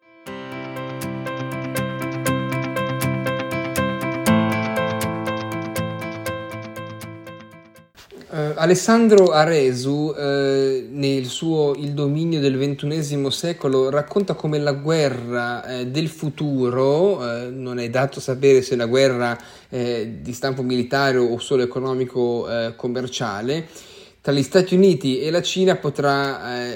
Uh, 8.40 8.54
Alessandro 8.56 9.32
Aresu, 9.32 10.14
uh, 10.16 10.86
nel 10.92 11.26
suo 11.26 11.76
Il 11.76 11.92
dominio 11.92 12.40
del 12.40 12.58
XXI 12.58 13.30
secolo, 13.32 13.90
racconta 13.90 14.34
come 14.34 14.60
la 14.60 14.72
guerra 14.72 15.62
uh, 15.66 15.84
del 15.84 16.08
futuro, 16.08 17.50
non 17.50 17.80
è 17.80 17.90
dato 17.90 18.22
sapere 18.22 18.62
se 18.62 18.78
la 18.78 18.86
guerra 18.86 19.38
di 19.70 20.34
stampo 20.34 20.64
militare 20.64 21.18
o 21.18 21.38
solo 21.38 21.64
economico-commerciale, 21.64 23.68
tra 24.22 24.32
gli 24.32 24.42
Stati 24.42 24.74
Uniti 24.74 25.20
e 25.20 25.32
la 25.32 25.42
Cina 25.42 25.76
potrà 25.76 26.72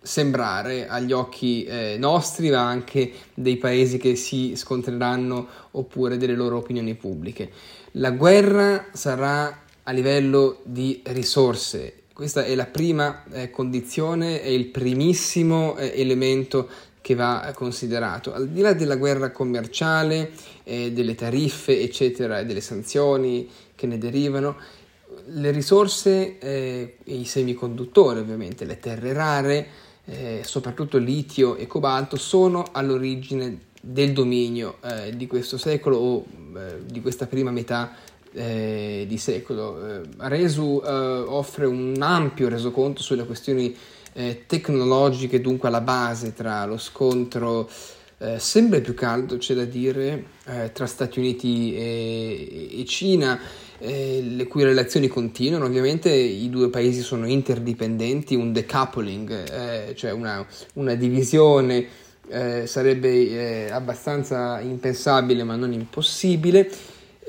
sembrare 0.00 0.88
agli 0.88 1.12
occhi 1.12 1.66
nostri, 1.98 2.50
ma 2.50 2.68
anche 2.68 3.12
dei 3.34 3.56
paesi 3.56 3.98
che 3.98 4.14
si 4.14 4.54
scontreranno 4.56 5.46
oppure 5.72 6.16
delle 6.16 6.34
loro 6.34 6.58
opinioni 6.58 6.94
pubbliche. 6.94 7.50
La 7.92 8.10
guerra 8.10 8.86
sarà 8.92 9.62
a 9.88 9.92
livello 9.92 10.60
di 10.64 11.00
risorse. 11.06 12.02
Questa 12.12 12.44
è 12.44 12.54
la 12.54 12.66
prima 12.66 13.24
eh, 13.30 13.50
condizione, 13.50 14.42
è 14.42 14.48
il 14.48 14.66
primissimo 14.66 15.78
eh, 15.78 15.92
elemento 15.98 16.68
che 17.00 17.14
va 17.14 17.50
considerato. 17.54 18.34
Al 18.34 18.48
di 18.48 18.60
là 18.60 18.74
della 18.74 18.96
guerra 18.96 19.30
commerciale, 19.30 20.32
eh, 20.64 20.92
delle 20.92 21.14
tariffe, 21.14 21.80
eccetera, 21.80 22.40
e 22.40 22.44
delle 22.44 22.60
sanzioni 22.60 23.48
che 23.74 23.86
ne 23.86 23.96
derivano, 23.96 24.56
le 25.28 25.50
risorse 25.52 26.38
e 26.38 26.98
i 27.04 27.24
semiconduttori, 27.24 28.18
ovviamente, 28.18 28.66
le 28.66 28.78
terre 28.78 29.14
rare, 29.14 29.66
eh, 30.04 30.40
soprattutto 30.44 30.98
litio 30.98 31.56
e 31.56 31.66
cobalto, 31.66 32.16
sono 32.16 32.66
all'origine 32.72 33.60
del 33.80 34.12
dominio 34.12 34.78
eh, 34.82 35.16
di 35.16 35.26
questo 35.26 35.56
secolo 35.56 35.96
o 35.96 36.26
eh, 36.56 36.84
di 36.84 37.00
questa 37.00 37.26
prima 37.26 37.50
metà 37.50 37.94
eh, 38.38 39.04
di 39.08 39.18
secolo. 39.18 39.84
Eh, 39.84 40.00
Resu 40.16 40.80
eh, 40.84 40.90
offre 40.90 41.66
un 41.66 41.96
ampio 42.00 42.48
resoconto 42.48 43.02
sulle 43.02 43.26
questioni 43.26 43.74
eh, 44.12 44.44
tecnologiche, 44.46 45.40
dunque 45.40 45.68
alla 45.68 45.80
base 45.80 46.32
tra 46.32 46.64
lo 46.64 46.78
scontro 46.78 47.68
eh, 48.18 48.38
sempre 48.38 48.80
più 48.80 48.94
caldo, 48.94 49.38
c'è 49.38 49.54
da 49.54 49.64
dire, 49.64 50.24
eh, 50.46 50.70
tra 50.72 50.86
Stati 50.86 51.18
Uniti 51.18 51.74
e, 51.74 52.80
e 52.80 52.84
Cina. 52.84 53.38
le 53.80 54.46
cui 54.48 54.64
relazioni 54.64 55.06
continuano, 55.06 55.64
ovviamente 55.64 56.10
i 56.10 56.50
due 56.50 56.68
paesi 56.68 57.00
sono 57.00 57.28
interdipendenti, 57.28 58.34
un 58.34 58.52
decoupling, 58.52 59.94
cioè 59.94 60.10
una, 60.10 60.44
una 60.74 60.96
divisione 60.96 61.86
sarebbe 62.64 63.70
abbastanza 63.70 64.58
impensabile 64.60 65.44
ma 65.44 65.54
non 65.54 65.72
impossibile 65.72 66.68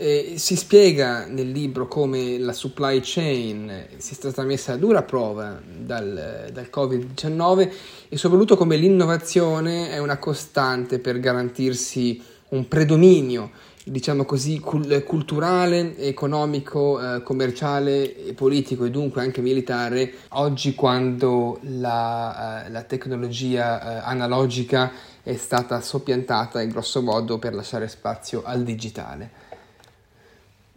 Eh, 0.01 0.35
si 0.37 0.55
spiega 0.55 1.25
nel 1.25 1.51
libro 1.51 1.89
come 1.89 2.37
la 2.39 2.53
supply 2.53 3.01
chain 3.03 3.87
sia 3.97 4.15
stata 4.15 4.43
messa 4.43 4.71
a 4.71 4.77
dura 4.77 5.03
prova 5.03 5.61
dal, 5.61 6.47
dal 6.53 6.69
Covid-19 6.73 7.69
e 8.07 8.15
soprattutto 8.15 8.55
come 8.55 8.77
l'innovazione 8.77 9.89
è 9.89 9.97
una 9.97 10.17
costante 10.17 10.99
per 10.99 11.19
garantirsi 11.19 12.23
un 12.51 12.69
predominio 12.69 13.51
diciamo 13.83 14.23
così, 14.23 14.59
culturale, 14.59 15.97
economico, 15.97 17.15
eh, 17.15 17.21
commerciale, 17.21 18.33
politico 18.35 18.85
e 18.85 18.91
dunque 18.91 19.21
anche 19.21 19.41
militare, 19.41 20.13
oggi 20.29 20.75
quando 20.75 21.59
la, 21.63 22.65
eh, 22.65 22.69
la 22.69 22.83
tecnologia 22.83 23.81
eh, 23.81 24.01
analogica 24.05 24.91
è 25.23 25.35
stata 25.35 25.81
soppiantata 25.81 26.61
in 26.61 26.69
grosso 26.69 27.01
modo 27.01 27.37
per 27.37 27.53
lasciare 27.53 27.89
spazio 27.89 28.43
al 28.45 28.63
digitale. 28.63 29.48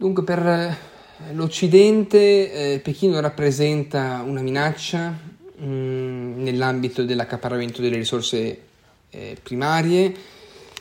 Dunque 0.03 0.23
per 0.23 0.45
eh, 0.45 0.77
l'Occidente 1.31 2.73
eh, 2.73 2.79
Pechino 2.79 3.21
rappresenta 3.21 4.21
una 4.27 4.41
minaccia 4.41 5.17
mh, 5.55 5.65
mm, 5.65 6.43
nell'ambito 6.43 7.05
dell'accaparramento 7.05 7.81
delle 7.81 7.95
risorse 7.95 8.59
eh, 9.09 9.37
primarie, 9.41 10.13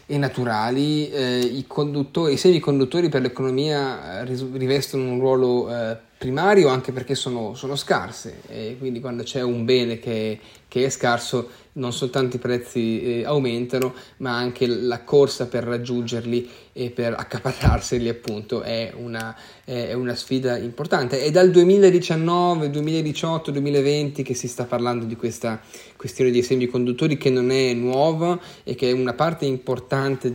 e 0.06 0.18
naturali, 0.18 1.08
eh, 1.08 1.38
i, 1.38 1.64
i 1.64 2.36
semiconduttori 2.36 3.08
per 3.08 3.22
l'economia 3.22 4.22
eh, 4.22 4.24
rivestono 4.24 5.04
un 5.04 5.20
ruolo 5.20 5.72
eh, 5.72 5.96
primario 6.18 6.68
anche 6.68 6.92
perché 6.92 7.14
sono, 7.14 7.54
sono, 7.54 7.76
scarse. 7.76 8.40
E 8.48 8.76
quindi 8.78 9.00
quando 9.00 9.22
c'è 9.22 9.40
un 9.40 9.64
bene 9.64 9.98
che, 9.98 10.38
che 10.66 10.84
è 10.84 10.90
scarso 10.90 11.48
non 11.74 11.92
soltanto 11.92 12.36
i 12.36 12.38
prezzi 12.38 13.02
eh, 13.02 13.24
aumentano 13.24 13.94
ma 14.18 14.36
anche 14.36 14.66
la 14.66 15.04
corsa 15.04 15.46
per 15.46 15.64
raggiungerli 15.64 16.48
e 16.72 16.90
per 16.90 17.14
accaparrarseli 17.14 18.08
appunto 18.08 18.62
è 18.62 18.92
una, 18.96 19.36
è 19.64 19.92
una 19.92 20.14
sfida 20.14 20.56
importante. 20.56 21.22
È 21.22 21.30
dal 21.30 21.50
2019, 21.50 22.70
2018, 22.70 23.50
2020 23.50 24.22
che 24.22 24.34
si 24.34 24.48
sta 24.48 24.64
parlando 24.64 25.04
di 25.04 25.16
questa 25.16 25.60
questione 25.96 26.30
dei 26.30 26.42
semiconduttori 26.42 27.16
che 27.18 27.30
non 27.30 27.50
è 27.50 27.72
nuova 27.74 28.38
e 28.64 28.74
che 28.74 28.88
è 28.88 28.92
una 28.92 29.12
parte 29.12 29.44
importante 29.44 30.32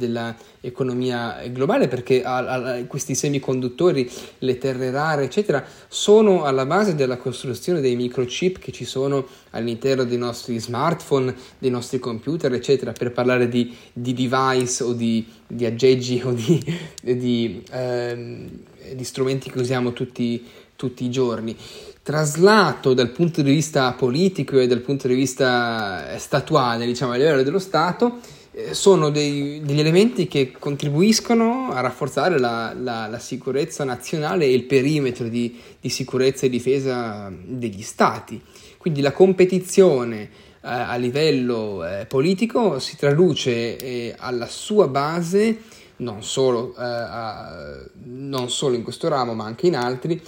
dell'economia 0.67 1.41
globale 1.50 1.88
perché 1.88 2.24
a, 2.24 2.38
a, 2.38 2.86
questi 2.86 3.15
semiconduttori, 3.15 4.09
le 4.39 4.57
terre 4.57 4.91
rare 4.91 5.24
eccetera 5.24 5.63
sono 5.88 6.43
alla 6.43 6.65
base 6.65 6.95
della 6.95 7.17
costruzione 7.17 7.79
dei 7.79 7.95
microchip 7.95 8.59
che 8.59 8.71
ci 8.71 8.86
sono 8.86 9.25
all'interno 9.51 10.03
dei 10.03 10.17
nostri 10.17 10.59
smartphone, 10.59 11.33
dei 11.57 11.69
nostri 11.69 12.00
computer 12.00 12.53
eccetera 12.53 12.91
per 12.91 13.12
parlare 13.12 13.47
di, 13.47 13.74
di 13.93 14.13
device 14.13 14.83
o 14.83 14.93
di, 14.93 15.25
di 15.47 15.65
aggeggi 15.65 16.21
o 16.24 16.31
di, 16.31 16.63
di, 17.01 17.63
ehm, 17.71 18.50
di 18.93 19.03
strumenti 19.03 19.50
che 19.50 19.59
usiamo 19.59 19.93
tutti, 19.93 20.43
tutti 20.75 21.05
i 21.05 21.09
giorni. 21.09 21.55
Traslato 22.03 22.93
dal 22.93 23.09
punto 23.09 23.41
di 23.41 23.51
vista 23.51 23.91
politico 23.91 24.57
e 24.59 24.67
dal 24.67 24.79
punto 24.79 25.09
di 25.09 25.13
vista 25.13 26.17
statuale, 26.17 26.86
diciamo 26.86 27.12
a 27.12 27.15
livello 27.17 27.43
dello 27.43 27.59
Stato, 27.59 28.19
eh, 28.19 28.46
sono 28.71 29.09
dei, 29.09 29.61
degli 29.63 29.79
elementi 29.79 30.27
che 30.27 30.51
contribuiscono 30.51 31.69
a 31.71 31.79
rafforzare 31.79 32.39
la, 32.39 32.73
la, 32.77 33.07
la 33.07 33.19
sicurezza 33.19 33.83
nazionale 33.83 34.45
e 34.45 34.53
il 34.53 34.63
perimetro 34.63 35.27
di, 35.27 35.59
di, 35.79 35.89
sicurezza 35.89 36.45
e 36.45 36.49
difesa 36.49 37.31
degli 37.43 37.81
stati. 37.81 38.41
Quindi 38.77 39.01
la 39.01 39.11
competizione 39.11 40.21
eh, 40.23 40.29
a 40.61 40.95
livello 40.95 41.85
eh, 41.85 42.05
politico 42.05 42.79
si 42.79 42.97
traduce 42.97 43.77
eh, 43.77 44.15
alla 44.17 44.47
sua 44.47 44.87
base 44.87 45.59
non 45.97 46.23
solo, 46.23 46.71
eh, 46.71 46.83
a, 46.83 47.83
non 48.03 48.49
solo, 48.49 48.75
in 48.75 48.83
questo 48.83 49.07
ramo 49.07 49.33
ma 49.33 49.45
anche 49.45 49.67
in 49.67 49.75
altri, 49.75 50.21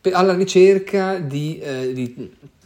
per, 0.00 0.14
alla 0.14 0.34
ricerca 0.34 1.18
di, 1.18 1.58
eh, 1.58 1.92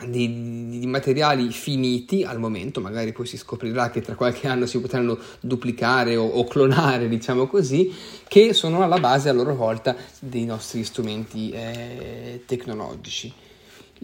di, 0.07 0.69
di, 0.69 0.79
di, 0.79 0.87
materiali 0.87 1.51
finiti 1.51 2.23
al 2.25 2.39
momento, 2.39 2.81
magari 2.81 3.13
poi 3.13 3.27
si 3.27 3.37
scoprirà 3.37 3.91
che 3.91 4.01
tra 4.01 4.15
qualche 4.15 4.47
anno 4.47 4.67
si 4.67 4.81
potranno 4.81 5.19
duplicare 5.41 6.17
o, 6.17 6.27
o 6.27 6.45
clonare, 6.45 7.09
diciamo 7.09 7.47
così, 7.47 7.93
che 8.27 8.53
sono 8.53 8.83
alla 8.83 8.99
base 8.99 9.29
a 9.29 9.33
loro 9.33 9.55
volta 9.55 9.97
dei 10.19 10.45
nostri 10.45 10.85
strumenti 10.85 11.51
eh, 11.51 12.43
tecnologici. 12.47 13.33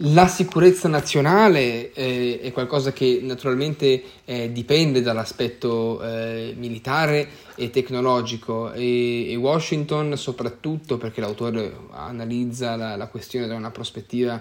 La 0.01 0.27
sicurezza 0.27 0.87
nazionale 0.87 1.91
eh, 1.91 2.39
è 2.39 2.51
qualcosa 2.51 2.93
che 2.93 3.19
naturalmente 3.23 4.03
eh, 4.25 4.51
dipende 4.51 5.01
dall'aspetto 5.01 6.03
eh, 6.03 6.53
militare 6.55 7.27
e 7.55 7.71
tecnologico 7.71 8.71
e, 8.73 9.31
e, 9.31 9.35
Washington 9.35 10.15
soprattutto 10.15 10.97
perché 10.97 11.19
l'autore 11.19 11.75
analizza 11.93 12.75
la, 12.75 12.95
la 12.95 13.07
questione 13.07 13.47
da 13.47 13.55
una 13.55 13.71
prospettiva 13.71 14.39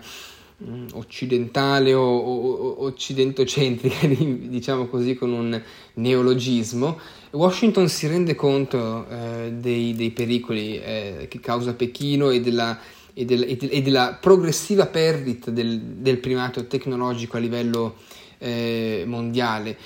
occidentale 0.94 1.92
o, 1.92 2.02
o, 2.02 2.50
o 2.50 2.84
occidentocentrica, 2.86 4.06
diciamo 4.08 4.86
così 4.86 5.14
con 5.14 5.32
un 5.32 5.60
neologismo, 5.94 6.98
Washington 7.32 7.88
si 7.88 8.06
rende 8.06 8.34
conto 8.34 9.06
eh, 9.08 9.52
dei, 9.52 9.94
dei, 9.94 10.10
pericoli 10.10 10.78
eh, 10.78 11.26
che 11.28 11.40
causa 11.40 11.74
Pechino 11.74 12.30
e 12.30 12.40
della 12.40 12.78
e, 13.18 13.24
del, 13.24 13.44
e, 13.44 13.56
de, 13.56 13.68
e 13.68 13.80
della 13.80 14.18
progressiva 14.20 14.86
perdita 14.86 15.50
del, 15.50 15.80
del, 15.80 16.18
primato 16.18 16.66
tecnologico 16.66 17.38
a 17.38 17.40
livello 17.40 17.96
eh, 18.36 19.04
mondiale. 19.06 19.76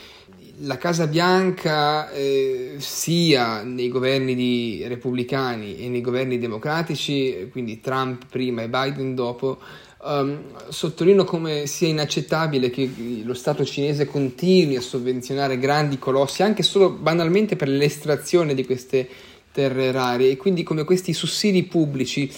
La 0.62 0.76
Casa 0.76 1.06
Bianca, 1.06 2.11
eh, 2.11 2.74
sia 2.78 3.62
nei 3.62 3.88
governi 3.88 4.83
repubblicani 4.87 5.78
e 5.78 5.88
nei 5.88 6.00
governi 6.00 6.38
democratici, 6.38 7.48
quindi 7.52 7.80
Trump 7.80 8.26
prima 8.28 8.62
e 8.62 8.68
Biden 8.68 9.14
dopo, 9.14 9.59
um, 10.02 10.40
sottolineo 10.68 11.24
come 11.24 11.66
sia 11.66 11.88
inaccettabile 11.88 12.70
che 12.70 12.90
lo 13.24 13.34
Stato 13.34 13.64
cinese 13.64 14.06
continui 14.06 14.76
a 14.76 14.80
sovvenzionare 14.80 15.58
grandi 15.58 15.98
colossi, 15.98 16.42
anche 16.42 16.62
solo 16.62 16.90
banalmente 16.90 17.56
per 17.56 17.68
l'estrazione 17.68 18.54
di 18.54 18.64
queste 18.64 19.08
terre 19.52 19.90
rare, 19.90 20.30
e 20.30 20.36
quindi 20.36 20.62
come 20.62 20.84
questi 20.84 21.12
sussidi 21.12 21.64
pubblici 21.64 22.30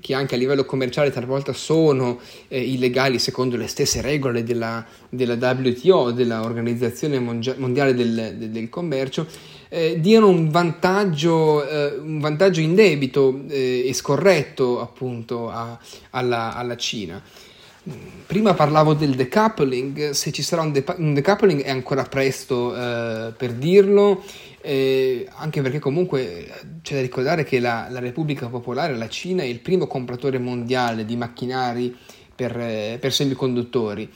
che 0.00 0.14
anche 0.14 0.34
a 0.34 0.38
livello 0.38 0.64
commerciale 0.64 1.10
talvolta 1.10 1.52
sono 1.52 2.20
eh, 2.48 2.60
illegali 2.60 3.18
secondo 3.18 3.56
le 3.56 3.66
stesse 3.66 4.00
regole 4.00 4.42
della, 4.42 4.84
della 5.08 5.34
WTO, 5.34 6.10
dell'Organizzazione 6.10 7.18
Mondiale 7.18 7.94
del, 7.94 8.34
del, 8.36 8.68
Commercio, 8.68 9.26
eh, 9.76 10.00
diano 10.00 10.28
un 10.28 10.48
vantaggio, 10.48 11.68
eh, 11.68 11.98
un 11.98 12.18
vantaggio 12.18 12.60
indebito 12.60 13.42
eh, 13.48 13.86
e 13.86 13.92
scorretto 13.92 14.80
appunto 14.80 15.50
a, 15.50 15.78
alla, 16.10 16.54
alla 16.54 16.76
Cina. 16.76 17.22
Prima 18.26 18.54
parlavo 18.54 18.94
del 18.94 19.14
decoupling, 19.14 20.10
se 20.10 20.32
ci 20.32 20.42
sarà 20.42 20.62
un, 20.62 20.72
de- 20.72 20.82
un 20.96 21.12
decoupling 21.12 21.60
è 21.60 21.68
ancora 21.68 22.04
presto 22.04 22.74
eh, 22.74 23.32
per 23.36 23.52
dirlo, 23.52 24.24
eh, 24.62 25.28
anche 25.34 25.60
perché 25.60 25.78
comunque 25.78 26.50
c'è 26.80 26.94
da 26.94 27.02
ricordare 27.02 27.44
che 27.44 27.60
la, 27.60 27.88
la, 27.90 28.00
Repubblica 28.00 28.48
Popolare, 28.48 28.96
la 28.96 29.10
Cina, 29.10 29.42
è 29.42 29.46
il 29.46 29.60
primo 29.60 29.86
compratore 29.86 30.38
mondiale 30.38 31.04
di 31.04 31.16
macchinari 31.16 31.94
per, 32.34 32.58
eh, 32.58 32.96
per 32.98 33.12
semiconduttori. 33.12 34.10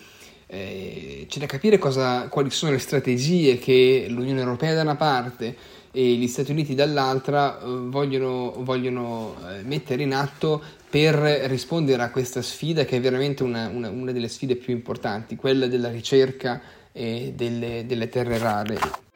Eh, 0.52 1.26
c'è 1.28 1.38
da 1.38 1.46
capire 1.46 1.78
cosa, 1.78 2.26
quali 2.28 2.50
sono 2.50 2.72
le 2.72 2.78
strategie 2.78 3.56
che 3.58 4.06
l'Unione 4.08 4.40
Europea 4.40 4.74
da 4.74 4.82
una 4.82 4.96
parte 4.96 5.54
e 5.92 6.14
gli 6.14 6.26
Stati 6.26 6.50
Uniti 6.50 6.74
dall'altra 6.74 7.60
eh, 7.60 7.64
vogliono, 7.64 8.54
vogliono 8.58 9.36
eh, 9.48 9.62
mettere 9.62 10.02
in 10.02 10.12
atto 10.12 10.60
per 10.90 11.14
rispondere 11.14 12.02
a 12.02 12.10
questa 12.10 12.42
sfida 12.42 12.84
che 12.84 12.96
è 12.96 13.00
veramente 13.00 13.44
una, 13.44 13.68
una, 13.68 13.90
una 13.90 14.10
delle 14.10 14.26
sfide 14.26 14.56
più 14.56 14.72
importanti, 14.74 15.36
quella 15.36 15.68
della 15.68 15.88
ricerca 15.88 16.60
delle, 16.92 17.84
delle 17.86 18.08
terre 18.08 18.36
rare. 18.38 19.09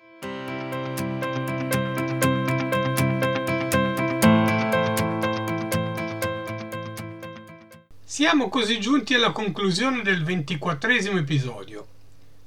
Siamo 8.15 8.49
così 8.49 8.79
giunti 8.79 9.15
alla 9.15 9.33
conclusione 9.33 10.01
del 10.03 10.23
ventiquattresimo 10.23 11.19
episodio. 11.19 11.85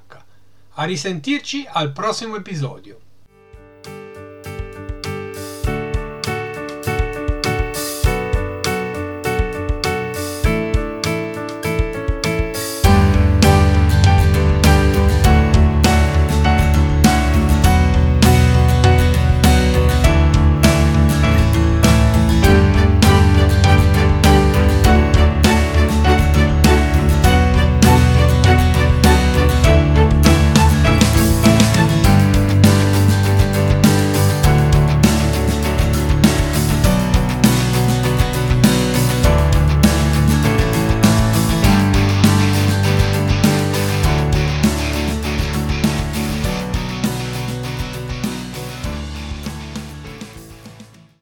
A 0.74 0.84
risentirci 0.84 1.66
al 1.68 1.90
prossimo 1.90 2.36
episodio. 2.36 3.00